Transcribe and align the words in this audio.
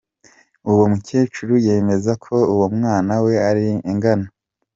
Uwo 0.71 0.83
mukecuru 0.93 1.53
yemeza 1.65 2.11
ko 2.25 2.35
uwo 2.53 2.67
mwana 2.77 3.13
we 3.23 3.33
arengana. 3.49 4.27